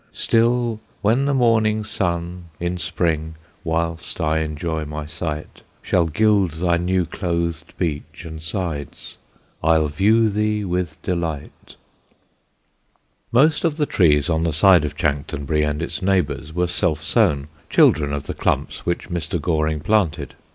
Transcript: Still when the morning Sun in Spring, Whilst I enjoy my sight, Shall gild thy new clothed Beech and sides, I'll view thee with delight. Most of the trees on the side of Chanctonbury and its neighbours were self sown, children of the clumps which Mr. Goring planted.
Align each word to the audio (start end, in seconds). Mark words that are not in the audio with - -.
Still 0.13 0.79
when 1.03 1.25
the 1.25 1.33
morning 1.35 1.83
Sun 1.83 2.45
in 2.59 2.79
Spring, 2.79 3.35
Whilst 3.63 4.19
I 4.19 4.39
enjoy 4.39 4.83
my 4.83 5.05
sight, 5.05 5.61
Shall 5.83 6.05
gild 6.07 6.53
thy 6.53 6.77
new 6.77 7.05
clothed 7.05 7.75
Beech 7.77 8.25
and 8.25 8.41
sides, 8.41 9.17
I'll 9.63 9.89
view 9.89 10.31
thee 10.31 10.65
with 10.65 10.99
delight. 11.03 11.75
Most 13.31 13.63
of 13.63 13.77
the 13.77 13.85
trees 13.85 14.27
on 14.27 14.41
the 14.41 14.53
side 14.53 14.85
of 14.85 14.95
Chanctonbury 14.97 15.63
and 15.63 15.83
its 15.83 16.01
neighbours 16.01 16.51
were 16.51 16.65
self 16.65 17.03
sown, 17.03 17.47
children 17.69 18.11
of 18.11 18.23
the 18.25 18.33
clumps 18.33 18.87
which 18.87 19.07
Mr. 19.09 19.39
Goring 19.39 19.81
planted. 19.81 20.33